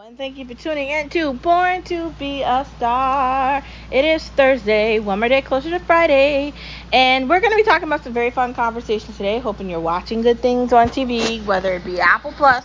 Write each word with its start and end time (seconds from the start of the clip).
and 0.00 0.16
thank 0.16 0.36
you 0.36 0.44
for 0.44 0.54
tuning 0.54 0.90
in 0.90 1.08
to 1.08 1.32
Born 1.34 1.82
to 1.84 2.12
Be 2.12 2.42
a 2.42 2.64
Star. 2.76 3.64
It 3.90 4.04
is 4.04 4.28
Thursday, 4.28 5.00
one 5.00 5.18
more 5.18 5.28
day 5.28 5.42
closer 5.42 5.70
to 5.70 5.80
Friday, 5.80 6.52
and 6.92 7.28
we're 7.28 7.40
going 7.40 7.50
to 7.50 7.56
be 7.56 7.64
talking 7.64 7.88
about 7.88 8.04
some 8.04 8.12
very 8.12 8.30
fun 8.30 8.54
conversations 8.54 9.16
today. 9.16 9.40
Hoping 9.40 9.68
you're 9.68 9.80
watching 9.80 10.22
good 10.22 10.38
things 10.38 10.72
on 10.72 10.88
TV, 10.88 11.44
whether 11.46 11.72
it 11.72 11.84
be 11.84 12.00
Apple 12.00 12.30
Plus 12.32 12.64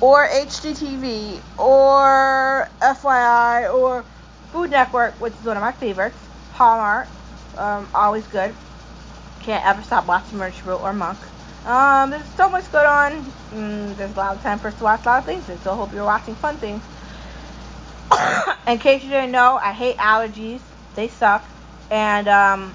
or 0.00 0.26
HGTV 0.26 1.38
or 1.58 2.66
FYI 2.80 3.74
or 3.74 4.02
Food 4.50 4.70
Network, 4.70 5.20
which 5.20 5.34
is 5.34 5.44
one 5.44 5.58
of 5.58 5.62
my 5.62 5.72
favorites. 5.72 6.16
Hallmark, 6.52 7.08
um, 7.58 7.86
always 7.92 8.26
good. 8.28 8.54
Can't 9.40 9.66
ever 9.66 9.82
stop 9.82 10.06
watching 10.06 10.38
Murder 10.38 10.72
or 10.72 10.94
Monk. 10.94 11.18
Um, 11.64 12.10
there's 12.10 12.28
so 12.28 12.50
much 12.50 12.70
going 12.70 12.86
on. 12.86 13.32
Mm, 13.50 13.96
there's 13.96 14.12
a 14.12 14.18
lot 14.18 14.36
of 14.36 14.42
time 14.42 14.58
for 14.58 14.68
us 14.68 14.74
to 14.76 14.84
watch 14.84 15.06
a 15.06 15.08
lot 15.08 15.18
of 15.20 15.24
things, 15.24 15.46
so 15.62 15.74
hope 15.74 15.92
you're 15.92 16.04
watching 16.04 16.34
fun 16.34 16.58
things. 16.58 16.82
In 18.66 18.78
case 18.78 19.02
you 19.02 19.10
didn't 19.10 19.32
know, 19.32 19.58
I 19.62 19.72
hate 19.72 19.96
allergies. 19.96 20.60
They 20.94 21.08
suck, 21.08 21.44
and 21.90 22.28
um, 22.28 22.74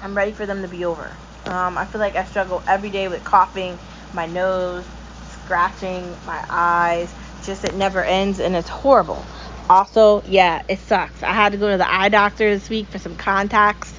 I'm 0.00 0.16
ready 0.16 0.32
for 0.32 0.46
them 0.46 0.62
to 0.62 0.68
be 0.68 0.84
over. 0.84 1.10
Um, 1.46 1.76
I 1.76 1.84
feel 1.86 2.00
like 2.00 2.16
I 2.16 2.24
struggle 2.24 2.62
every 2.66 2.90
day 2.90 3.08
with 3.08 3.24
coughing, 3.24 3.78
my 4.12 4.26
nose, 4.26 4.84
scratching, 5.44 6.16
my 6.26 6.44
eyes. 6.48 7.12
Just 7.44 7.64
it 7.64 7.74
never 7.74 8.02
ends, 8.02 8.40
and 8.40 8.54
it's 8.54 8.68
horrible. 8.68 9.22
Also, 9.68 10.22
yeah, 10.22 10.62
it 10.68 10.78
sucks. 10.78 11.22
I 11.22 11.32
had 11.32 11.52
to 11.52 11.58
go 11.58 11.70
to 11.70 11.76
the 11.76 11.92
eye 11.92 12.08
doctor 12.10 12.48
this 12.48 12.70
week 12.70 12.86
for 12.86 12.98
some 12.98 13.16
contacts 13.16 13.98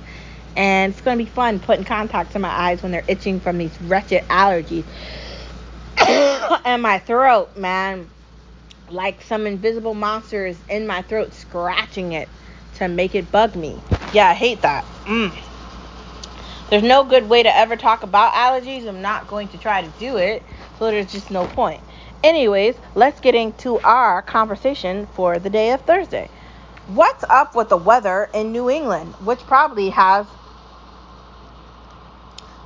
and 0.55 0.93
it's 0.93 1.01
going 1.01 1.17
to 1.17 1.23
be 1.23 1.29
fun 1.29 1.59
putting 1.59 1.85
contacts 1.85 2.35
in 2.35 2.41
my 2.41 2.49
eyes 2.49 2.81
when 2.81 2.91
they're 2.91 3.05
itching 3.07 3.39
from 3.39 3.57
these 3.57 3.79
wretched 3.81 4.23
allergies. 4.29 4.85
and 6.65 6.81
my 6.81 6.99
throat, 6.99 7.55
man, 7.57 8.09
like 8.89 9.21
some 9.21 9.47
invisible 9.47 9.93
monster 9.93 10.45
is 10.45 10.57
in 10.69 10.87
my 10.87 11.01
throat 11.01 11.33
scratching 11.33 12.13
it 12.13 12.29
to 12.75 12.87
make 12.87 13.15
it 13.15 13.31
bug 13.31 13.55
me. 13.55 13.79
Yeah, 14.13 14.29
I 14.29 14.33
hate 14.33 14.61
that. 14.61 14.85
Mm. 15.05 15.33
There's 16.69 16.83
no 16.83 17.03
good 17.03 17.29
way 17.29 17.43
to 17.43 17.55
ever 17.55 17.75
talk 17.75 18.03
about 18.03 18.33
allergies. 18.33 18.87
I'm 18.87 19.01
not 19.01 19.27
going 19.27 19.47
to 19.49 19.57
try 19.57 19.81
to 19.81 19.87
do 19.99 20.17
it, 20.17 20.41
so 20.79 20.85
there's 20.85 21.11
just 21.11 21.29
no 21.31 21.45
point. 21.45 21.81
Anyways, 22.23 22.75
let's 22.95 23.19
get 23.19 23.35
into 23.35 23.79
our 23.81 24.21
conversation 24.23 25.05
for 25.13 25.37
the 25.37 25.49
day 25.49 25.71
of 25.71 25.81
Thursday. 25.81 26.29
What's 26.87 27.23
up 27.29 27.55
with 27.55 27.69
the 27.69 27.77
weather 27.77 28.29
in 28.33 28.51
New 28.51 28.69
England, 28.69 29.13
which 29.15 29.39
probably 29.41 29.89
has 29.89 30.25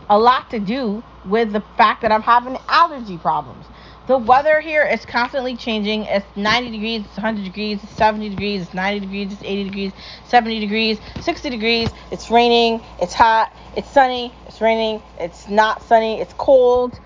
a 0.09 0.17
lot 0.17 0.49
to 0.52 0.59
do 0.59 1.03
with 1.25 1.52
the 1.52 1.61
fact 1.77 2.02
that 2.02 2.11
I'm 2.11 2.21
having 2.21 2.57
allergy 2.67 3.17
problems. 3.17 3.65
The 4.07 4.17
weather 4.17 4.59
here 4.59 4.83
is 4.83 5.05
constantly 5.05 5.55
changing. 5.55 6.05
It's 6.05 6.25
90 6.35 6.71
degrees, 6.71 7.05
it's 7.05 7.15
100 7.17 7.43
degrees, 7.43 7.79
it's 7.83 7.91
70 7.93 8.30
degrees, 8.30 8.63
it's 8.63 8.73
90 8.73 9.02
degrees, 9.02 9.31
it's 9.31 9.43
80 9.43 9.63
degrees, 9.65 9.91
70 10.25 10.59
degrees, 10.59 10.99
60 11.21 11.49
degrees. 11.52 11.89
It's 12.09 12.31
raining, 12.31 12.81
it's 12.99 13.13
hot, 13.13 13.53
it's 13.77 13.89
sunny, 13.91 14.33
it's 14.47 14.61
raining, 14.61 15.03
it's 15.19 15.47
not 15.47 15.83
sunny, 15.83 16.19
it's 16.19 16.33
cold. 16.33 16.99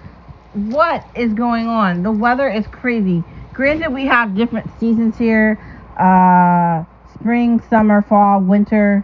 What 0.54 1.06
is 1.14 1.34
going 1.34 1.68
on? 1.68 2.04
The 2.04 2.12
weather 2.12 2.48
is 2.48 2.66
crazy. 2.68 3.24
Granted, 3.52 3.92
we 3.92 4.06
have 4.06 4.34
different 4.34 4.70
seasons 4.80 5.18
here 5.18 5.60
uh, 5.98 6.86
spring, 7.16 7.62
summer, 7.70 8.02
fall, 8.02 8.40
winter 8.40 9.04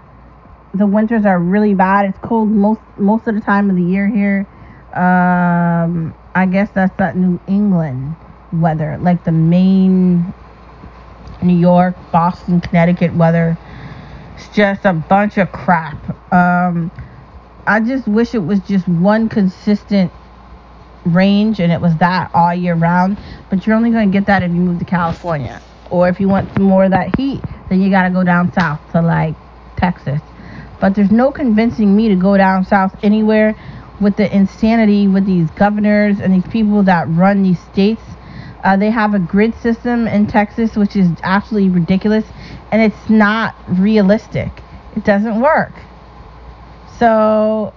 the 0.73 0.86
winters 0.86 1.25
are 1.25 1.39
really 1.39 1.73
bad. 1.73 2.06
It's 2.06 2.20
cold 2.20 2.50
most 2.50 2.81
most 2.98 3.28
of 3.28 3.36
the 3.36 3.42
time 3.42 3.70
of 3.70 3.75
the 3.75 3.84
year 3.84 4.08
here. 4.08 4.48
Um, 4.94 6.16
I 6.36 6.45
guess 6.45 6.70
that's 6.72 6.95
that 6.98 7.16
New 7.17 7.39
England 7.48 8.16
weather, 8.52 8.98
like 9.02 9.23
the 9.23 9.31
Maine, 9.31 10.34
New 11.42 11.58
York, 11.58 11.95
Boston, 12.11 12.61
Connecticut 12.61 13.14
weather. 13.16 13.58
It's 14.36 14.50
just 14.50 14.86
a 14.86 14.94
bunch 14.94 15.38
of 15.38 15.52
crap. 15.52 15.98
Um, 16.34 16.92
I 17.67 17.80
just 17.81 18.08
wish 18.08 18.33
it 18.33 18.39
was 18.39 18.60
just 18.61 18.88
one 18.88 19.30
consistent 19.30 20.11
range 21.05 21.60
and 21.60 21.72
it 21.72 21.82
was 21.82 21.95
that 21.98 22.32
all 22.33 22.54
year 22.54 22.76
round. 22.76 23.17
But 23.49 23.66
you're 23.66 23.76
only 23.76 23.92
going 23.92 24.11
to 24.11 24.17
get 24.17 24.27
that 24.27 24.43
if 24.43 24.52
you 24.52 24.58
move 24.61 24.80
to 24.80 24.86
California. 24.86 25.61
Or 25.92 26.08
if 26.08 26.20
you 26.20 26.30
want 26.30 26.54
some 26.54 26.64
more 26.64 26.86
of 26.86 26.92
that 26.92 27.17
heat, 27.17 27.43
then 27.70 27.82
you 27.82 27.89
got 27.89 28.04
to 28.04 28.11
go 28.11 28.23
down 28.23 28.52
south 28.54 28.80
to 28.92 29.02
like 29.02 29.36
Texas. 29.77 30.22
But 30.80 30.95
there's 30.95 31.12
no 31.12 31.32
convincing 31.32 31.95
me 31.95 32.08
to 32.10 32.16
go 32.16 32.38
down 32.38 32.64
south 32.66 32.95
anywhere 33.04 33.56
with 34.00 34.16
the 34.16 34.34
insanity 34.34 35.08
with 35.08 35.26
these 35.26 35.50
governors 35.52 36.20
and 36.20 36.34
these 36.34 36.48
people 36.48 36.84
that 36.84 37.10
run 37.10 37.44
these 37.44 37.60
states. 37.60 38.02
Uh, 38.64 38.78
they 38.78 38.90
have 38.90 39.14
a 39.14 39.20
grid 39.20 39.56
system 39.56 40.08
in 40.08 40.28
Texas, 40.28 40.76
which 40.76 40.95
is 40.95 41.12
absolutely 41.23 41.70
ridiculous, 41.70 42.26
and 42.72 42.82
it's 42.82 43.10
not 43.10 43.56
realistic. 43.67 44.64
It 44.95 45.04
doesn't 45.04 45.40
work. 45.42 45.73
So 46.98 47.73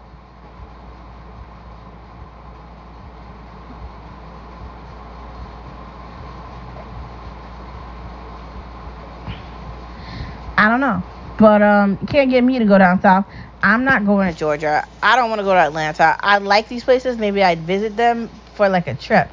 I 10.57 10.69
don't 10.69 10.81
know. 10.81 11.03
But 11.43 11.61
um, 11.63 11.99
can't 12.07 12.31
get 12.31 12.45
me 12.45 12.61
to 12.61 12.65
go 12.65 12.79
down 12.79 13.01
south. 13.01 13.27
I'm 13.63 13.85
not 13.85 14.07
going 14.07 14.33
to 14.33 14.39
Georgia. 14.39 14.87
I 15.03 15.17
don't 15.17 15.29
want 15.29 15.41
to 15.41 15.45
go 15.45 15.53
to 15.55 15.61
Atlanta. 15.61 16.17
I 16.21 16.39
like 16.39 16.69
these 16.69 16.85
places. 16.85 17.19
Maybe 17.19 17.43
I'd 17.43 17.67
visit 17.67 17.97
them 17.97 18.31
for 18.55 18.69
like 18.69 18.87
a 18.87 18.95
trip, 18.95 19.33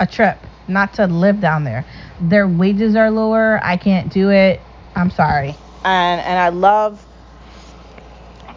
a 0.00 0.06
trip, 0.06 0.38
not 0.68 0.94
to 0.94 1.06
live 1.06 1.40
down 1.40 1.64
there. 1.64 1.86
Their 2.20 2.48
wages 2.48 2.96
are 2.96 3.10
lower. 3.10 3.60
I 3.62 3.76
can't 3.76 4.10
do 4.10 4.30
it. 4.30 4.60
I'm 4.96 5.10
sorry. 5.10 5.58
And 5.84 6.20
and 6.22 6.38
I 6.38 6.48
love 6.48 7.06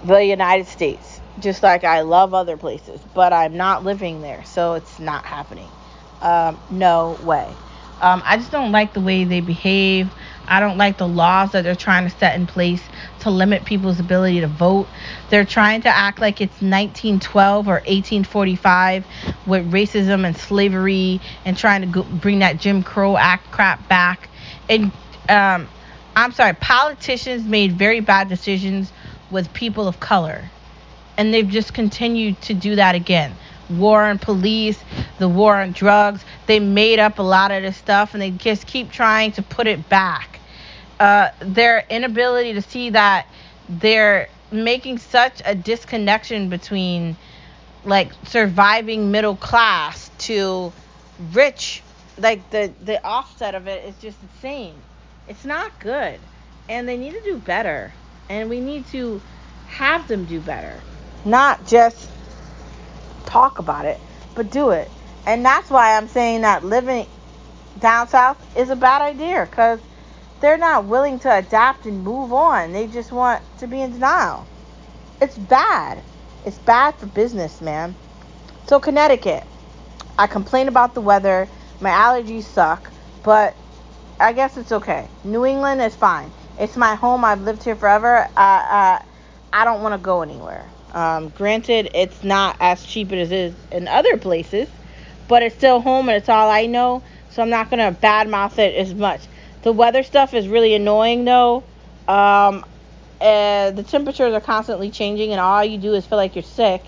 the 0.05 0.23
United 0.23 0.67
States, 0.67 1.21
just 1.39 1.63
like 1.63 1.83
I 1.83 2.01
love 2.01 2.33
other 2.33 2.57
places, 2.57 3.01
but 3.13 3.33
I'm 3.33 3.57
not 3.57 3.83
living 3.83 4.21
there, 4.21 4.45
so 4.45 4.75
it's 4.75 4.99
not 4.99 5.25
happening. 5.25 5.71
Um, 6.21 6.61
no 6.69 7.17
way. 7.21 7.57
Um, 7.99 8.21
I 8.25 8.37
just 8.37 8.51
don't 8.51 8.71
like 8.71 8.93
the 8.93 9.01
way 9.01 9.25
they 9.25 9.41
behave. 9.41 10.13
I 10.47 10.59
don't 10.59 10.77
like 10.77 10.97
the 10.97 11.07
laws 11.07 11.51
that 11.51 11.63
they're 11.63 11.75
trying 11.75 12.09
to 12.09 12.17
set 12.17 12.35
in 12.35 12.47
place 12.47 12.81
to 13.19 13.29
limit 13.29 13.65
people's 13.65 13.99
ability 13.99 14.39
to 14.41 14.47
vote. 14.47 14.87
They're 15.29 15.45
trying 15.45 15.81
to 15.81 15.89
act 15.89 16.19
like 16.19 16.39
it's 16.39 16.61
1912 16.61 17.67
or 17.67 17.73
1845 17.73 19.05
with 19.45 19.71
racism 19.71 20.25
and 20.25 20.37
slavery 20.37 21.19
and 21.43 21.57
trying 21.57 21.81
to 21.81 21.87
go, 21.87 22.03
bring 22.03 22.39
that 22.39 22.57
Jim 22.57 22.81
Crow 22.81 23.17
Act 23.17 23.51
crap 23.51 23.87
back. 23.89 24.29
And 24.69 24.91
um, 25.27 25.67
I'm 26.15 26.31
sorry, 26.31 26.53
politicians 26.53 27.43
made 27.43 27.73
very 27.73 27.99
bad 27.99 28.29
decisions 28.29 28.91
with 29.29 29.51
people 29.53 29.87
of 29.87 29.99
color. 29.99 30.45
And 31.17 31.33
they've 31.33 31.47
just 31.47 31.73
continued 31.73 32.39
to 32.43 32.53
do 32.53 32.75
that 32.75 32.95
again 32.95 33.35
war 33.69 34.03
on 34.03 34.17
police, 34.17 34.81
the 35.19 35.27
war 35.27 35.57
on 35.57 35.73
drugs. 35.73 36.23
They 36.45 36.59
made 36.59 36.99
up 36.99 37.19
a 37.19 37.23
lot 37.23 37.51
of 37.51 37.63
this 37.63 37.75
stuff 37.75 38.13
and 38.13 38.21
they 38.21 38.31
just 38.31 38.65
keep 38.65 38.91
trying 38.91 39.33
to 39.33 39.41
put 39.41 39.67
it 39.67 39.89
back 39.89 40.36
uh, 40.99 41.29
their 41.39 41.85
inability 41.89 42.53
to 42.53 42.61
see 42.61 42.91
that 42.91 43.27
they're 43.69 44.29
making 44.51 44.97
such 44.97 45.41
a 45.45 45.53
disconnection 45.55 46.49
between 46.49 47.15
like 47.85 48.11
surviving 48.25 49.11
middle 49.11 49.35
class 49.35 50.09
to 50.17 50.71
rich 51.33 51.83
like 52.17 52.49
the 52.49 52.71
the 52.83 53.03
offset 53.05 53.55
of 53.55 53.67
it 53.67 53.85
is 53.85 53.95
just 53.97 54.17
insane. 54.21 54.75
It's 55.27 55.45
not 55.45 55.79
good. 55.79 56.19
And 56.69 56.87
they 56.87 56.97
need 56.97 57.13
to 57.13 57.21
do 57.23 57.37
better. 57.37 57.93
And 58.29 58.49
we 58.49 58.59
need 58.59 58.87
to 58.87 59.21
have 59.67 60.07
them 60.07 60.25
do 60.25 60.39
better. 60.39 60.81
Not 61.25 61.67
just 61.67 62.09
talk 63.25 63.59
about 63.59 63.85
it 63.85 63.99
but 64.35 64.51
do 64.51 64.69
it. 64.69 64.89
And 65.25 65.43
that's 65.43 65.69
why 65.69 65.97
i'm 65.97 66.07
saying 66.07 66.41
that 66.41 66.63
living 66.63 67.07
down 67.79 68.07
south 68.07 68.37
is 68.57 68.69
a 68.69 68.75
bad 68.75 69.01
idea 69.01 69.45
because 69.49 69.79
they're 70.39 70.57
not 70.57 70.85
willing 70.85 71.19
to 71.19 71.35
adapt 71.35 71.85
and 71.85 72.03
move 72.03 72.31
on. 72.33 72.71
They 72.71 72.87
just 72.87 73.11
want 73.11 73.41
to 73.59 73.67
be 73.67 73.81
in 73.81 73.91
denial. 73.91 74.47
It's 75.21 75.37
bad. 75.37 76.03
It's 76.45 76.59
bad 76.59 76.95
for 76.95 77.07
business, 77.07 77.61
man. 77.61 77.95
So, 78.67 78.79
Connecticut, 78.79 79.43
I 80.17 80.27
complain 80.27 80.67
about 80.67 80.93
the 80.93 81.01
weather. 81.01 81.47
My 81.79 81.89
allergies 81.89 82.43
suck, 82.43 82.91
but 83.23 83.55
I 84.19 84.33
guess 84.33 84.57
it's 84.57 84.71
okay. 84.71 85.07
New 85.23 85.45
England 85.45 85.81
is 85.81 85.95
fine. 85.95 86.31
It's 86.59 86.75
my 86.75 86.95
home. 86.95 87.23
I've 87.23 87.41
lived 87.41 87.63
here 87.63 87.75
forever. 87.75 88.27
I, 88.35 89.01
I 89.53 89.65
don't 89.65 89.81
want 89.81 89.93
to 89.93 89.97
go 89.97 90.21
anywhere. 90.21 90.65
Um, 90.93 91.29
granted, 91.29 91.89
it's 91.93 92.23
not 92.23 92.57
as 92.59 92.83
cheap 92.83 93.11
as 93.11 93.31
it 93.31 93.37
is 93.37 93.55
in 93.71 93.87
other 93.87 94.17
places, 94.17 94.67
but 95.27 95.43
it's 95.43 95.55
still 95.55 95.81
home 95.81 96.09
and 96.09 96.17
it's 96.17 96.29
all 96.29 96.49
I 96.49 96.65
know. 96.65 97.03
So 97.31 97.41
I'm 97.41 97.49
not 97.49 97.69
going 97.69 97.93
to 97.93 97.99
badmouth 97.99 98.57
it 98.57 98.75
as 98.75 98.93
much. 98.93 99.21
The 99.67 99.73
weather 99.73 100.01
stuff 100.01 100.33
is 100.33 100.47
really 100.47 100.75
annoying 100.75 101.25
though. 101.25 101.61
Um, 102.07 102.63
the 103.19 103.85
temperatures 103.85 104.33
are 104.33 104.39
constantly 104.39 104.89
changing, 104.89 105.33
and 105.33 105.41
all 105.41 105.61
you 105.61 105.77
do 105.77 105.93
is 105.93 106.05
feel 106.05 106.17
like 106.17 106.37
you're 106.37 106.43
sick 106.43 106.81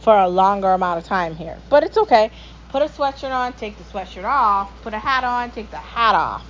for 0.00 0.16
a 0.16 0.26
longer 0.26 0.70
amount 0.70 0.98
of 0.98 1.04
time 1.04 1.34
here. 1.34 1.58
But 1.68 1.82
it's 1.82 1.98
okay. 1.98 2.30
Put 2.70 2.80
a 2.80 2.86
sweatshirt 2.86 3.32
on, 3.32 3.52
take 3.52 3.76
the 3.76 3.84
sweatshirt 3.84 4.24
off. 4.24 4.72
Put 4.82 4.94
a 4.94 4.98
hat 4.98 5.24
on, 5.24 5.50
take 5.50 5.70
the 5.70 5.76
hat 5.76 6.14
off. 6.14 6.46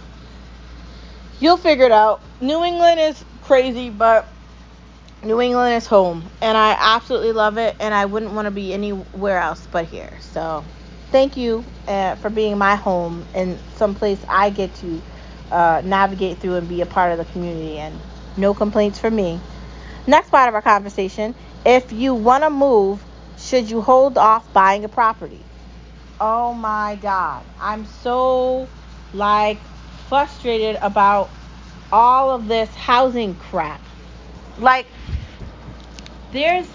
You'll 1.40 1.56
figure 1.56 1.86
it 1.86 1.90
out. 1.90 2.20
New 2.40 2.62
England 2.62 3.00
is 3.00 3.24
crazy, 3.42 3.90
but 3.90 4.28
New 5.24 5.40
England 5.40 5.74
is 5.74 5.88
home, 5.88 6.22
and 6.40 6.56
I 6.56 6.76
absolutely 6.78 7.32
love 7.32 7.58
it, 7.58 7.74
and 7.80 7.92
I 7.92 8.04
wouldn't 8.04 8.34
want 8.34 8.46
to 8.46 8.52
be 8.52 8.72
anywhere 8.72 9.40
else 9.40 9.66
but 9.72 9.86
here. 9.86 10.12
So, 10.20 10.62
thank 11.10 11.36
you 11.36 11.64
uh, 11.88 12.14
for 12.14 12.30
being 12.30 12.56
my 12.56 12.76
home 12.76 13.26
and 13.34 13.58
someplace 13.74 14.20
I 14.28 14.50
get 14.50 14.72
to 14.76 15.02
uh, 15.52 15.82
navigate 15.84 16.38
through 16.38 16.56
and 16.56 16.68
be 16.68 16.80
a 16.80 16.86
part 16.86 17.12
of 17.12 17.18
the 17.18 17.24
community. 17.32 17.78
And 17.78 17.98
no 18.36 18.54
complaints 18.54 18.98
from 18.98 19.14
me. 19.14 19.40
Next 20.06 20.30
part 20.30 20.48
of 20.48 20.54
our 20.54 20.62
conversation 20.62 21.34
if 21.64 21.92
you 21.92 22.14
want 22.14 22.42
to 22.42 22.50
move, 22.50 23.04
should 23.38 23.70
you 23.70 23.80
hold 23.80 24.18
off 24.18 24.52
buying 24.52 24.84
a 24.84 24.88
property? 24.88 25.40
Oh 26.20 26.54
my 26.54 26.96
God. 27.00 27.44
I'm 27.60 27.86
so 27.86 28.68
like 29.12 29.60
frustrated 30.08 30.78
about 30.82 31.30
all 31.92 32.30
of 32.30 32.48
this 32.48 32.74
housing 32.74 33.34
crap. 33.34 33.80
Like, 34.58 34.86
there's 36.32 36.66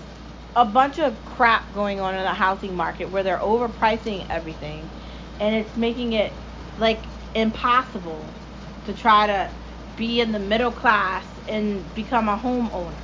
a 0.56 0.66
bunch 0.66 1.00
of 1.00 1.18
crap 1.26 1.74
going 1.74 2.00
on 2.00 2.16
in 2.16 2.24
the 2.24 2.34
housing 2.34 2.76
market 2.76 3.10
where 3.10 3.24
they're 3.24 3.38
overpricing 3.38 4.26
everything 4.30 4.90
and 5.40 5.56
it's 5.56 5.76
making 5.78 6.14
it 6.14 6.32
like 6.80 7.00
impossible 7.36 8.26
to 8.88 8.94
try 8.94 9.28
to 9.28 9.52
be 9.96 10.22
in 10.22 10.32
the 10.32 10.40
middle 10.40 10.72
class 10.72 11.26
and 11.48 11.94
become 11.96 12.30
a 12.30 12.38
homeowner 12.38 12.96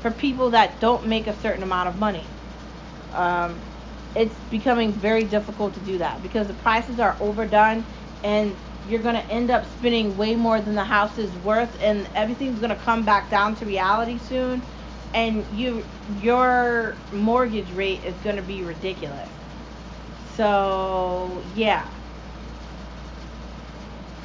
for 0.00 0.10
people 0.10 0.50
that 0.50 0.80
don't 0.80 1.06
make 1.06 1.26
a 1.26 1.34
certain 1.34 1.62
amount 1.62 1.88
of 1.88 1.96
money. 1.98 2.26
Um, 3.12 3.60
it's 4.14 4.34
becoming 4.50 4.92
very 4.92 5.24
difficult 5.24 5.74
to 5.74 5.80
do 5.80 5.98
that 5.98 6.22
because 6.22 6.48
the 6.48 6.54
prices 6.54 6.98
are 7.00 7.16
overdone 7.20 7.84
and 8.24 8.56
you're 8.88 9.02
going 9.02 9.14
to 9.14 9.30
end 9.30 9.50
up 9.50 9.66
spending 9.66 10.16
way 10.16 10.34
more 10.36 10.60
than 10.60 10.74
the 10.74 10.84
house 10.84 11.18
is 11.18 11.36
worth 11.38 11.76
and 11.80 12.08
everything's 12.14 12.58
going 12.58 12.70
to 12.70 12.76
come 12.76 13.04
back 13.04 13.30
down 13.30 13.54
to 13.56 13.66
reality 13.66 14.18
soon 14.18 14.62
and 15.14 15.46
you 15.50 15.84
your 16.06 16.96
mortgage 17.12 17.72
rate 17.72 18.04
is 18.04 18.14
going 18.20 18.36
to 18.36 18.42
be 18.42 18.62
ridiculous. 18.62 19.30
So, 20.36 21.42
yeah. 21.54 21.88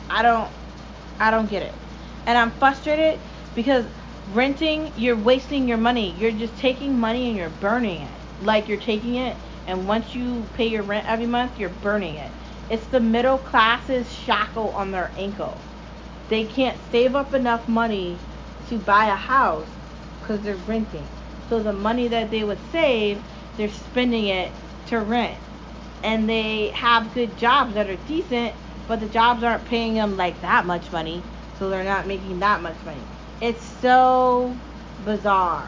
I 0.09 0.21
don't 0.21 0.56
I 1.19 1.31
don't 1.31 1.49
get 1.49 1.63
it. 1.63 1.75
And 2.25 2.37
I'm 2.37 2.51
frustrated 2.51 3.21
because 3.55 3.85
renting, 4.27 4.91
you're 4.95 5.15
wasting 5.17 5.67
your 5.67 5.77
money. 5.77 6.11
You're 6.11 6.31
just 6.31 6.55
taking 6.57 6.99
money 6.99 7.27
and 7.27 7.37
you're 7.37 7.49
burning 7.49 8.01
it. 8.01 8.11
Like 8.39 8.67
you're 8.67 8.77
taking 8.77 9.15
it 9.15 9.37
and 9.65 9.87
once 9.87 10.13
you 10.15 10.47
pay 10.53 10.67
your 10.67 10.83
rent 10.83 11.07
every 11.07 11.25
month, 11.25 11.59
you're 11.59 11.69
burning 11.69 12.15
it. 12.15 12.31
It's 12.69 12.87
the 12.87 12.99
middle 12.99 13.37
class's 13.37 14.11
shackle 14.11 14.71
on 14.71 14.91
their 14.91 15.11
ankle. 15.17 15.61
They 16.29 16.45
can't 16.45 16.77
save 16.91 17.15
up 17.15 17.33
enough 17.33 17.67
money 17.67 18.19
to 18.69 18.77
buy 18.77 19.07
a 19.07 19.15
house 19.15 19.69
because 20.19 20.41
they're 20.41 20.55
renting. 20.57 21.07
So 21.49 21.63
the 21.63 21.73
money 21.73 22.09
that 22.09 22.29
they 22.31 22.43
would 22.43 22.59
save, 22.71 23.23
they're 23.55 23.69
spending 23.69 24.25
it 24.27 24.51
to 24.87 24.99
rent. 24.99 25.39
And 26.03 26.29
they 26.29 26.69
have 26.69 27.13
good 27.13 27.37
jobs 27.37 27.73
that 27.75 27.89
are 27.89 27.95
decent, 27.95 28.55
but 28.87 28.99
the 28.99 29.07
jobs 29.07 29.43
aren't 29.43 29.65
paying 29.65 29.95
them 29.95 30.17
like 30.17 30.41
that 30.41 30.65
much 30.65 30.91
money, 30.91 31.21
so 31.59 31.69
they're 31.69 31.83
not 31.83 32.07
making 32.07 32.39
that 32.39 32.61
much 32.61 32.77
money. 32.85 33.01
It's 33.41 33.63
so 33.63 34.55
bizarre. 35.05 35.67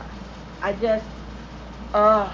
I 0.61 0.73
just, 0.73 1.05
ugh. 1.93 2.31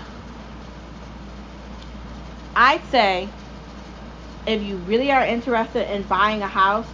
I'd 2.56 2.86
say 2.86 3.28
if 4.46 4.62
you 4.62 4.78
really 4.78 5.12
are 5.12 5.26
interested 5.26 5.94
in 5.94 6.04
buying 6.04 6.42
a 6.42 6.48
house, 6.48 6.88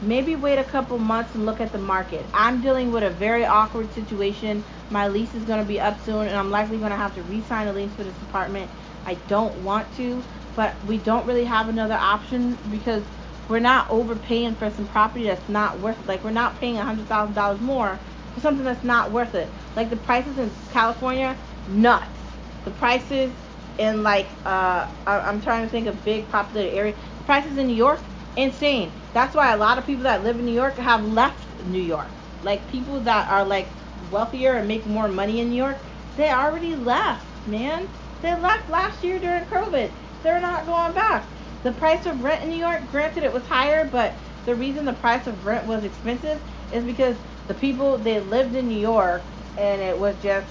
maybe 0.00 0.36
wait 0.36 0.58
a 0.58 0.64
couple 0.64 0.98
months 0.98 1.34
and 1.34 1.44
look 1.46 1.60
at 1.60 1.72
the 1.72 1.78
market. 1.78 2.24
I'm 2.32 2.60
dealing 2.60 2.92
with 2.92 3.02
a 3.02 3.10
very 3.10 3.44
awkward 3.44 3.92
situation. 3.92 4.64
My 4.90 5.08
lease 5.08 5.34
is 5.34 5.42
going 5.44 5.58
to 5.58 5.66
be 5.66 5.80
up 5.80 6.02
soon, 6.04 6.26
and 6.26 6.36
I'm 6.36 6.50
likely 6.50 6.78
going 6.78 6.90
to 6.90 6.96
have 6.96 7.14
to 7.16 7.22
re 7.22 7.42
sign 7.42 7.66
a 7.66 7.72
lease 7.72 7.92
for 7.92 8.04
this 8.04 8.14
apartment. 8.28 8.70
I 9.04 9.14
don't 9.28 9.54
want 9.64 9.92
to, 9.96 10.22
but 10.56 10.82
we 10.84 10.98
don't 10.98 11.26
really 11.26 11.44
have 11.44 11.68
another 11.68 11.94
option 11.94 12.58
because 12.70 13.04
we're 13.48 13.60
not 13.60 13.88
overpaying 13.90 14.56
for 14.56 14.70
some 14.70 14.86
property 14.88 15.26
that's 15.26 15.48
not 15.48 15.80
worth 15.80 16.00
it. 16.00 16.08
Like, 16.08 16.24
we're 16.24 16.30
not 16.32 16.58
paying 16.58 16.76
$100,000 16.76 17.60
more 17.60 18.00
for 18.34 18.40
something 18.40 18.64
that's 18.64 18.84
not 18.84 19.12
worth 19.12 19.34
it. 19.36 19.54
Like, 19.76 19.90
the 19.90 19.96
prices 19.96 20.38
in 20.38 20.56
California, 20.70 21.38
nuts. 21.66 22.20
The 22.64 22.72
prices 22.72 23.34
in, 23.78 24.02
like, 24.02 24.30
uh, 24.46 24.88
I'm 25.06 25.40
trying 25.42 25.64
to 25.66 25.70
think 25.70 25.86
of 25.86 26.02
big 26.02 26.28
populated 26.30 26.74
area. 26.74 26.94
The 27.18 27.24
prices 27.24 27.58
in 27.58 27.68
New 27.68 27.76
York, 27.76 28.08
insane. 28.36 28.94
That's 29.12 29.36
why 29.36 29.52
a 29.52 29.58
lot 29.58 29.78
of 29.78 29.86
people 29.86 30.04
that 30.04 30.24
live 30.24 30.38
in 30.38 30.46
New 30.46 30.52
York 30.52 30.78
have 30.78 31.04
left 31.04 31.46
New 31.64 31.80
York. 31.82 32.12
Like, 32.42 32.66
people 32.66 33.02
that 33.02 33.28
are, 33.30 33.44
like, 33.44 33.76
wealthier 34.10 34.54
and 34.54 34.66
make 34.66 34.86
more 34.86 35.08
money 35.08 35.40
in 35.40 35.50
New 35.50 35.56
York, 35.56 35.84
they 36.16 36.30
already 36.30 36.76
left, 36.76 37.46
man. 37.46 37.88
They 38.22 38.34
left 38.34 38.68
last 38.68 39.04
year 39.04 39.20
during 39.20 39.44
COVID. 39.44 39.92
They're 40.26 40.40
not 40.40 40.66
going 40.66 40.92
back. 40.92 41.28
The 41.62 41.70
price 41.70 42.04
of 42.04 42.20
rent 42.20 42.42
in 42.42 42.48
New 42.48 42.58
York, 42.58 42.90
granted 42.90 43.22
it 43.22 43.32
was 43.32 43.46
higher, 43.46 43.84
but 43.84 44.18
the 44.44 44.56
reason 44.56 44.84
the 44.84 44.92
price 44.92 45.28
of 45.28 45.44
rent 45.44 45.66
was 45.66 45.84
expensive 45.84 46.40
is 46.72 46.84
because 46.84 47.16
the 47.46 47.54
people 47.54 47.96
they 47.96 48.18
lived 48.18 48.56
in 48.56 48.66
New 48.66 48.78
York 48.78 49.22
and 49.56 49.80
it 49.80 49.96
was 49.96 50.16
just 50.20 50.48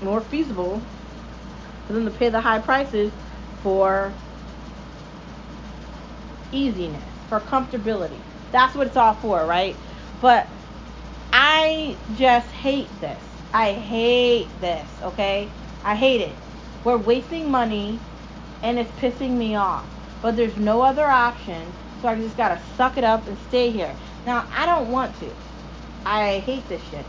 more 0.00 0.20
feasible 0.20 0.80
for 1.84 1.94
them 1.94 2.04
to 2.04 2.12
pay 2.12 2.28
the 2.30 2.40
high 2.40 2.60
prices 2.60 3.12
for 3.60 4.14
easiness, 6.52 7.02
for 7.28 7.40
comfortability. 7.40 8.20
That's 8.52 8.76
what 8.76 8.86
it's 8.86 8.96
all 8.96 9.14
for, 9.14 9.44
right? 9.44 9.76
But 10.20 10.48
I 11.32 11.98
just 12.12 12.50
hate 12.52 13.00
this. 13.00 13.24
I 13.52 13.72
hate 13.72 14.60
this, 14.60 14.88
okay? 15.02 15.50
I 15.84 15.96
hate 15.96 16.20
it. 16.20 16.36
We're 16.84 16.98
wasting 16.98 17.50
money 17.50 18.00
and 18.62 18.78
it's 18.78 18.90
pissing 19.00 19.32
me 19.32 19.54
off 19.54 19.86
but 20.22 20.36
there's 20.36 20.56
no 20.56 20.80
other 20.80 21.06
option. 21.06 21.66
So 22.00 22.08
I 22.08 22.14
just 22.14 22.36
gotta 22.36 22.60
suck 22.76 22.96
it 22.96 23.04
up 23.04 23.26
and 23.26 23.36
stay 23.48 23.70
here. 23.70 23.94
Now 24.24 24.46
I 24.54 24.64
don't 24.64 24.90
want 24.90 25.18
to. 25.18 25.30
I 26.06 26.38
hate 26.38 26.66
this 26.68 26.82
shit. 26.90 27.04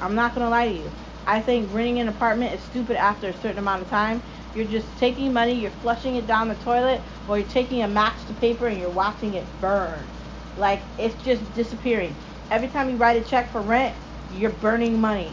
I'm 0.00 0.14
not 0.14 0.34
gonna 0.34 0.48
lie 0.48 0.68
to 0.68 0.74
you. 0.74 0.90
I 1.26 1.40
think 1.40 1.68
renting 1.72 1.98
an 1.98 2.08
apartment 2.08 2.54
is 2.54 2.60
stupid 2.60 2.96
after 2.96 3.28
a 3.28 3.34
certain 3.34 3.58
amount 3.58 3.82
of 3.82 3.90
time. 3.90 4.22
You're 4.54 4.64
just 4.64 4.86
taking 4.98 5.32
money, 5.32 5.54
you're 5.54 5.72
flushing 5.82 6.14
it 6.14 6.26
down 6.26 6.48
the 6.48 6.54
toilet, 6.56 7.00
or 7.28 7.38
you're 7.38 7.48
taking 7.48 7.82
a 7.82 7.88
match 7.88 8.24
to 8.28 8.32
paper 8.34 8.68
and 8.68 8.78
you're 8.78 8.88
watching 8.90 9.34
it 9.34 9.44
burn. 9.60 9.98
Like 10.56 10.82
it's 10.98 11.20
just 11.24 11.52
disappearing. 11.54 12.14
Every 12.50 12.68
time 12.68 12.88
you 12.88 12.96
write 12.96 13.20
a 13.20 13.28
check 13.28 13.50
for 13.50 13.60
rent, 13.60 13.94
you're 14.36 14.50
burning 14.50 15.00
money. 15.00 15.32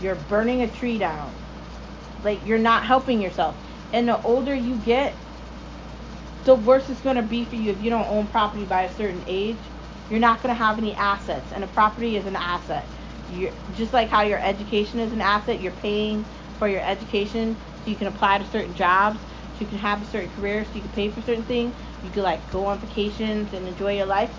You're 0.00 0.14
burning 0.14 0.62
a 0.62 0.68
tree 0.68 0.98
down. 0.98 1.30
Like 2.24 2.44
you're 2.46 2.58
not 2.58 2.84
helping 2.84 3.20
yourself. 3.20 3.54
And 3.92 4.08
the 4.08 4.20
older 4.22 4.54
you 4.54 4.76
get, 4.76 5.14
the 6.44 6.54
worse 6.54 6.88
it's 6.88 7.00
going 7.00 7.16
to 7.16 7.22
be 7.22 7.44
for 7.44 7.56
you 7.56 7.70
if 7.70 7.82
you 7.82 7.90
don't 7.90 8.08
own 8.08 8.26
property 8.26 8.64
by 8.64 8.82
a 8.82 8.92
certain 8.94 9.22
age. 9.26 9.58
You're 10.10 10.20
not 10.20 10.42
going 10.42 10.54
to 10.54 10.58
have 10.58 10.78
any 10.78 10.94
assets, 10.94 11.52
and 11.52 11.62
a 11.64 11.66
property 11.68 12.16
is 12.16 12.26
an 12.26 12.36
asset. 12.36 12.86
You're, 13.34 13.52
just 13.76 13.92
like 13.92 14.08
how 14.08 14.22
your 14.22 14.38
education 14.40 14.98
is 14.98 15.12
an 15.12 15.20
asset, 15.20 15.62
you're 15.62 15.72
paying 15.72 16.24
for 16.58 16.68
your 16.68 16.80
education 16.80 17.56
so 17.84 17.90
you 17.90 17.96
can 17.96 18.08
apply 18.08 18.38
to 18.38 18.46
certain 18.46 18.74
jobs, 18.74 19.18
so 19.54 19.60
you 19.60 19.66
can 19.66 19.78
have 19.78 20.02
a 20.02 20.04
certain 20.06 20.30
career, 20.30 20.64
so 20.64 20.74
you 20.74 20.80
can 20.80 20.90
pay 20.90 21.08
for 21.08 21.22
certain 21.22 21.44
things. 21.44 21.74
You 22.04 22.10
can 22.10 22.22
like 22.22 22.50
go 22.50 22.66
on 22.66 22.78
vacations 22.78 23.52
and 23.54 23.66
enjoy 23.66 23.96
your 23.96 24.06
life. 24.06 24.34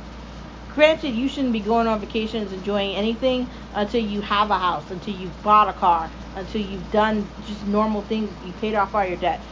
Granted, 0.75 1.09
you 1.09 1.27
shouldn't 1.27 1.53
be 1.53 1.59
going 1.59 1.87
on 1.87 1.99
vacations 1.99 2.51
enjoying 2.51 2.95
anything 2.95 3.47
until 3.73 4.01
you 4.01 4.21
have 4.21 4.49
a 4.51 4.57
house, 4.57 4.89
until 4.89 5.13
you've 5.13 5.43
bought 5.43 5.69
a 5.69 5.73
car, 5.73 6.09
until 6.35 6.61
you've 6.61 6.91
done 6.91 7.27
just 7.41 7.65
normal 7.65 8.01
things, 8.03 8.29
you 8.45 8.53
paid 8.53 8.75
off 8.75 8.95
all 8.95 9.05
your 9.05 9.17
debt 9.17 9.43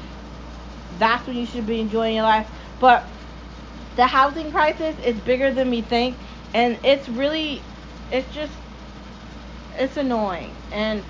that's 0.97 1.25
when 1.27 1.35
you 1.35 1.45
should 1.45 1.65
be 1.65 1.79
enjoying 1.79 2.15
your 2.15 2.23
life. 2.23 2.47
But 2.79 3.09
the 3.95 4.07
housing 4.07 4.51
crisis 4.51 4.95
is 5.03 5.19
bigger 5.19 5.53
than 5.53 5.69
we 5.69 5.81
think, 5.81 6.17
and 6.53 6.79
it's 6.83 7.07
really, 7.09 7.61
it's 8.11 8.33
just, 8.33 8.53
it's 9.77 9.97
annoying. 9.97 10.51
And 10.71 11.03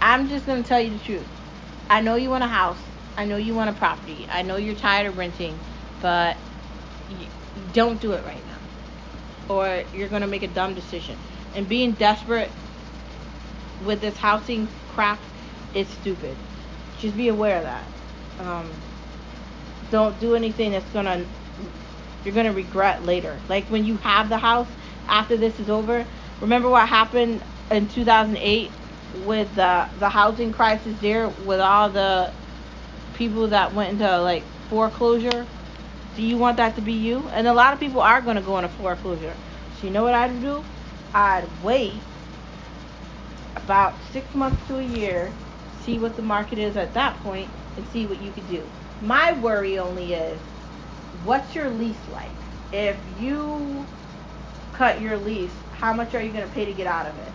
I'm 0.00 0.28
just 0.28 0.46
gonna 0.46 0.62
tell 0.62 0.80
you 0.80 0.90
the 0.90 0.98
truth. 0.98 1.26
I 1.90 2.00
know 2.00 2.16
you 2.16 2.30
want 2.30 2.44
a 2.44 2.48
house. 2.48 2.80
I 3.16 3.24
know 3.24 3.36
you 3.36 3.54
want 3.54 3.70
a 3.70 3.72
property. 3.72 4.26
I 4.30 4.42
know 4.42 4.56
you're 4.56 4.74
tired 4.74 5.06
of 5.06 5.18
renting, 5.18 5.58
but 6.00 6.36
don't 7.72 8.00
do 8.00 8.12
it 8.12 8.24
right 8.24 8.44
now, 8.46 9.54
or 9.54 9.84
you're 9.92 10.08
gonna 10.08 10.26
make 10.26 10.42
a 10.42 10.48
dumb 10.48 10.74
decision. 10.74 11.16
And 11.54 11.68
being 11.68 11.92
desperate 11.92 12.50
with 13.84 14.00
this 14.00 14.16
housing 14.16 14.68
crap 14.98 15.20
is 15.74 15.86
stupid. 15.86 16.34
Just 16.98 17.16
be 17.16 17.28
aware 17.28 17.58
of 17.58 17.62
that. 17.62 17.84
Um, 18.40 18.68
don't 19.92 20.18
do 20.18 20.34
anything 20.34 20.72
that's 20.72 20.90
gonna 20.90 21.24
you're 22.24 22.34
gonna 22.34 22.52
regret 22.52 23.04
later. 23.04 23.38
Like 23.48 23.66
when 23.66 23.84
you 23.84 23.96
have 23.98 24.28
the 24.28 24.38
house 24.38 24.66
after 25.06 25.36
this 25.36 25.60
is 25.60 25.70
over. 25.70 26.04
Remember 26.40 26.68
what 26.68 26.88
happened 26.88 27.40
in 27.70 27.86
2008 27.86 28.72
with 29.24 29.54
the 29.54 29.86
the 30.00 30.08
housing 30.08 30.52
crisis 30.52 30.98
there 31.00 31.28
with 31.46 31.60
all 31.60 31.88
the 31.88 32.32
people 33.14 33.46
that 33.46 33.72
went 33.72 33.92
into 33.92 34.20
like 34.20 34.42
foreclosure. 34.68 35.46
Do 36.16 36.22
you 36.22 36.36
want 36.36 36.56
that 36.56 36.74
to 36.74 36.82
be 36.82 36.94
you? 36.94 37.22
And 37.28 37.46
a 37.46 37.52
lot 37.52 37.72
of 37.72 37.78
people 37.78 38.00
are 38.00 38.20
gonna 38.20 38.42
go 38.42 38.58
into 38.58 38.70
foreclosure. 38.70 39.36
So 39.78 39.86
you 39.86 39.92
know 39.92 40.02
what 40.02 40.14
I'd 40.14 40.40
do? 40.40 40.64
I'd 41.14 41.46
wait 41.62 41.92
about 43.68 43.92
six 44.12 44.34
months 44.34 44.66
to 44.66 44.78
a 44.78 44.82
year, 44.82 45.30
see 45.82 45.98
what 45.98 46.16
the 46.16 46.22
market 46.22 46.58
is 46.58 46.74
at 46.78 46.94
that 46.94 47.14
point, 47.18 47.50
and 47.76 47.86
see 47.88 48.06
what 48.06 48.18
you 48.22 48.32
could 48.32 48.48
do. 48.48 48.66
My 49.02 49.38
worry 49.40 49.78
only 49.78 50.14
is, 50.14 50.40
what's 51.22 51.54
your 51.54 51.68
lease 51.68 51.94
like? 52.10 52.30
If 52.72 52.96
you 53.20 53.84
cut 54.72 55.02
your 55.02 55.18
lease, 55.18 55.52
how 55.72 55.92
much 55.92 56.14
are 56.14 56.22
you 56.22 56.32
going 56.32 56.48
to 56.48 56.54
pay 56.54 56.64
to 56.64 56.72
get 56.72 56.86
out 56.86 57.04
of 57.04 57.18
it? 57.18 57.32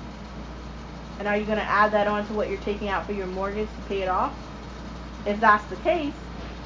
And 1.20 1.28
are 1.28 1.38
you 1.38 1.46
going 1.46 1.60
to 1.60 1.64
add 1.64 1.92
that 1.92 2.08
on 2.08 2.26
to 2.26 2.34
what 2.34 2.50
you're 2.50 2.58
taking 2.62 2.88
out 2.90 3.06
for 3.06 3.14
your 3.14 3.28
mortgage 3.28 3.68
to 3.68 3.82
pay 3.88 4.02
it 4.02 4.10
off? 4.10 4.34
If 5.28 5.40
that's 5.40 5.64
the 5.66 5.76
case, 5.78 6.16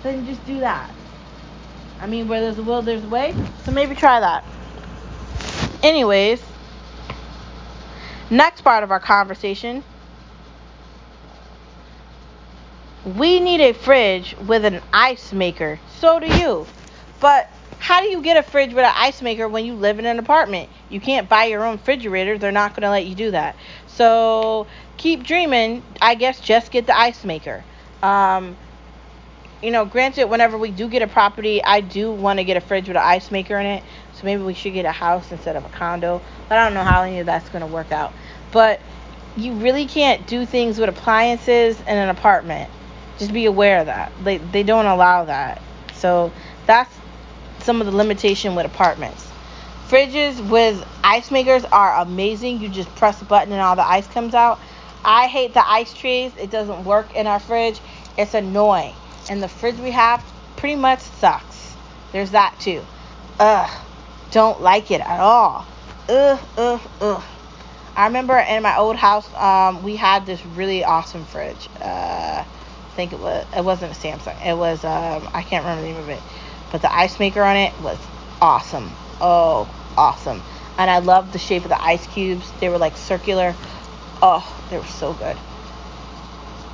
then 0.02 0.26
just 0.26 0.46
do 0.46 0.62
that. 0.62 0.90
I 2.00 2.08
mean, 2.08 2.30
where 2.30 2.40
there's 2.40 2.58
a 2.58 2.64
will, 2.64 2.82
there's 2.82 3.04
a 3.04 3.10
way. 3.10 3.36
So 3.66 3.72
maybe 3.72 3.96
try 3.96 4.22
that. 4.22 4.46
Anyways, 5.84 6.42
next 8.30 8.62
part 8.62 8.84
of 8.84 8.92
our 8.92 9.00
conversation. 9.00 9.84
We 13.18 13.40
need 13.40 13.62
a 13.62 13.74
fridge 13.74 14.36
with 14.48 14.66
an 14.66 14.82
ice 14.92 15.32
maker. 15.32 15.80
So 16.00 16.20
do 16.20 16.28
you. 16.28 16.66
But 17.20 17.50
how 17.80 18.02
do 18.02 18.08
you 18.08 18.22
get 18.22 18.38
a 18.38 18.44
fridge 18.44 18.74
with 18.74 18.84
an 18.84 18.94
ice 18.96 19.22
maker 19.22 19.48
when 19.48 19.66
you 19.66 19.74
live 19.74 20.00
in 20.00 20.06
an 20.06 20.20
apartment? 20.20 20.70
You 20.90 21.00
can't 21.00 21.30
buy 21.30 21.46
your 21.46 21.64
own 21.64 21.78
refrigerator. 21.78 22.38
They're 22.38 22.52
not 22.52 22.72
going 22.72 22.82
to 22.82 22.90
let 22.90 23.06
you 23.06 23.16
do 23.16 23.32
that. 23.32 23.56
So 23.88 24.68
keep 24.98 25.24
dreaming. 25.24 25.84
I 26.02 26.16
guess 26.16 26.40
just 26.40 26.72
get 26.72 26.86
the 26.86 26.98
ice 26.98 27.24
maker. 27.24 27.64
Um, 28.04 28.58
you 29.62 29.72
know, 29.72 29.86
granted, 29.86 30.26
whenever 30.26 30.58
we 30.58 30.72
do 30.72 30.88
get 30.88 31.02
a 31.02 31.08
property, 31.08 31.64
I 31.64 31.82
do 31.82 32.12
want 32.12 32.40
to 32.40 32.44
get 32.44 32.58
a 32.58 32.62
fridge 32.62 32.88
with 32.88 32.98
an 32.98 33.04
ice 33.04 33.32
maker 33.32 33.58
in 33.58 33.66
it. 33.66 33.84
So 34.18 34.26
maybe 34.26 34.42
we 34.42 34.56
should 34.56 34.74
get 34.74 34.86
a 34.86 34.92
house 34.92 35.32
instead 35.32 35.56
of 35.56 35.64
a 35.64 35.70
condo. 35.70 36.22
But 36.50 36.58
I 36.58 36.66
don't 36.66 36.74
know 36.74 36.84
how 36.84 37.04
any 37.04 37.20
of 37.20 37.28
that's 37.28 37.50
going 37.50 37.62
to 37.62 37.72
work 37.72 37.92
out. 37.92 38.14
But 38.52 38.82
you 39.36 39.54
really 39.54 39.86
can't 39.86 40.26
do 40.26 40.46
things 40.46 40.80
with 40.80 40.90
appliances 40.90 41.80
in 41.82 41.98
an 41.98 42.10
apartment. 42.10 42.72
Just 43.20 43.32
be 43.32 43.46
aware 43.46 43.80
of 43.80 43.86
that. 43.86 44.12
They 44.24 44.38
they 44.38 44.64
don't 44.64 44.88
allow 44.88 45.26
that. 45.26 45.62
So 45.94 46.32
that's 46.66 46.94
some 47.60 47.80
of 47.80 47.86
the 47.86 47.96
limitation 47.96 48.56
with 48.56 48.66
apartments. 48.66 49.28
Fridges 49.88 50.48
with 50.50 50.86
ice 51.04 51.30
makers 51.30 51.64
are 51.66 52.02
amazing. 52.02 52.60
You 52.60 52.70
just 52.70 52.94
press 52.96 53.22
a 53.22 53.26
button 53.26 53.54
and 53.54 53.62
all 53.62 53.76
the 53.76 53.88
ice 53.88 54.08
comes 54.08 54.34
out. 54.34 54.60
I 55.06 55.28
hate 55.28 55.54
the 55.54 55.68
ice 55.68 55.94
trays. 55.94 56.36
It 56.38 56.50
doesn't 56.50 56.84
work 56.84 57.16
in 57.16 57.28
our 57.28 57.40
fridge. 57.40 57.80
It's 58.18 58.34
annoying. 58.34 58.94
And 59.30 59.42
the 59.42 59.48
fridge 59.48 59.78
we 59.78 59.92
have 59.92 60.24
pretty 60.56 60.76
much 60.76 61.00
sucks. 61.00 61.76
There's 62.12 62.32
that 62.32 62.56
too. 62.60 62.84
Ugh. 63.40 63.87
Don't 64.32 64.62
like 64.62 64.92
it 64.92 65.02
at 65.02 65.20
all. 65.20 65.66
Ugh, 66.10 66.40
ugh, 66.58 66.82
ugh. 67.02 67.24
I 67.96 68.06
remember 68.06 68.38
in 68.38 68.62
my 68.62 68.78
old 68.78 68.96
house, 68.96 69.28
um, 69.34 69.82
we 69.82 69.96
had 69.96 70.26
this 70.26 70.46
really 70.46 70.84
awesome 70.84 71.26
fridge. 71.26 71.68
Uh, 71.82 72.44
I 72.44 72.46
think 72.96 73.12
it 73.12 73.20
was 73.20 73.46
it 73.56 73.64
wasn't 73.64 73.92
a 73.92 73.96
Samsung. 73.96 74.46
It 74.46 74.56
was 74.56 74.84
um, 74.84 75.28
I 75.34 75.42
can't 75.42 75.64
remember 75.64 75.82
the 75.82 75.88
name 75.88 75.98
of 75.98 76.10
it, 76.10 76.22
but 76.72 76.82
the 76.82 76.94
ice 76.94 77.20
maker 77.20 77.42
on 77.42 77.58
it 77.58 77.74
was 77.82 77.98
awesome. 78.42 78.92
Oh, 79.20 79.68
awesome! 79.98 80.44
And 80.78 80.92
I 80.92 81.00
loved 81.00 81.34
the 81.34 81.40
shape 81.40 81.64
of 81.64 81.70
the 81.70 81.82
ice 81.82 82.06
cubes. 82.08 82.52
They 82.60 82.70
were 82.70 82.78
like 82.78 82.98
circular. 82.98 83.56
Oh, 84.22 84.46
they 84.70 84.78
were 84.78 84.86
so 84.86 85.14
good. 85.14 85.38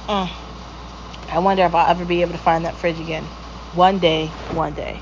Mm. 0.08 0.30
I 1.30 1.40
wonder 1.40 1.64
if 1.64 1.74
I'll 1.74 1.90
ever 1.90 2.04
be 2.04 2.22
able 2.22 2.34
to 2.34 2.38
find 2.38 2.66
that 2.66 2.76
fridge 2.76 3.00
again. 3.00 3.24
One 3.74 4.00
day, 4.00 4.28
one 4.52 4.74
day. 4.74 5.00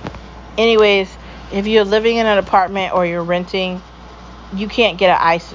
Anyways, 0.58 1.16
if 1.52 1.68
you're 1.68 1.84
living 1.84 2.18
in 2.18 2.26
an 2.26 2.38
apartment 2.38 2.94
or 2.94 3.06
you're 3.06 3.24
renting, 3.24 3.82
you 4.54 4.68
can't 4.68 4.98
get 4.98 5.10
an 5.10 5.18
ice 5.20 5.54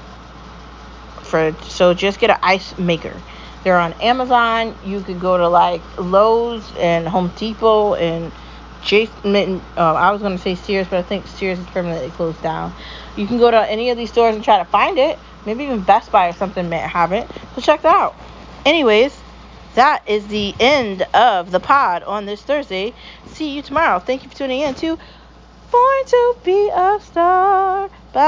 fridge. 1.23 1.61
So 1.63 1.93
just 1.93 2.19
get 2.19 2.29
an 2.29 2.37
ice 2.41 2.77
maker. 2.77 3.15
They're 3.63 3.77
on 3.77 3.93
Amazon. 3.93 4.75
You 4.85 5.01
could 5.01 5.19
go 5.19 5.37
to 5.37 5.47
like 5.47 5.81
Lowe's 5.97 6.71
and 6.77 7.07
Home 7.07 7.31
Depot 7.35 7.95
and 7.95 8.31
Jason. 8.81 9.61
Uh, 9.75 9.93
I 9.93 10.11
was 10.11 10.21
going 10.21 10.37
to 10.37 10.41
say 10.41 10.55
Sears, 10.55 10.87
but 10.87 10.99
I 10.99 11.03
think 11.03 11.27
Sears 11.27 11.59
is 11.59 11.65
permanently 11.67 12.09
closed 12.11 12.41
down. 12.41 12.73
You 13.15 13.27
can 13.27 13.37
go 13.37 13.51
to 13.51 13.69
any 13.69 13.89
of 13.89 13.97
these 13.97 14.09
stores 14.09 14.35
and 14.35 14.43
try 14.43 14.57
to 14.59 14.65
find 14.65 14.97
it. 14.97 15.19
Maybe 15.45 15.63
even 15.65 15.81
Best 15.81 16.11
Buy 16.11 16.29
or 16.29 16.33
something 16.33 16.69
may 16.69 16.77
have 16.77 17.11
it. 17.11 17.27
So 17.55 17.61
check 17.61 17.81
that 17.81 17.95
out. 17.95 18.15
Anyways, 18.65 19.17
that 19.75 20.03
is 20.07 20.27
the 20.27 20.53
end 20.59 21.03
of 21.13 21.51
the 21.51 21.59
pod 21.59 22.03
on 22.03 22.25
this 22.25 22.41
Thursday. 22.41 22.93
See 23.27 23.55
you 23.55 23.61
tomorrow. 23.61 23.99
Thank 23.99 24.23
you 24.23 24.29
for 24.29 24.35
tuning 24.35 24.61
in 24.61 24.75
to 24.75 24.97
Born 25.71 26.05
to 26.07 26.35
Be 26.43 26.69
a 26.69 26.99
Star. 27.01 27.89
Bye. 28.13 28.27